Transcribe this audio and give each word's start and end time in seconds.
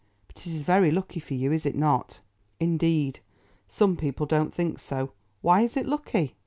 But 0.25 0.37
it 0.37 0.47
is 0.47 0.63
very 0.63 0.89
lucky 0.89 1.19
for 1.19 1.35
you, 1.35 1.51
is 1.51 1.63
it 1.63 1.75
not?" 1.75 2.21
"Indeed! 2.59 3.19
Some 3.67 3.97
people 3.97 4.25
don't 4.25 4.51
think 4.51 4.79
so. 4.79 5.11
Why 5.43 5.61
is 5.61 5.77
it 5.77 5.85
lucky?" 5.85 6.33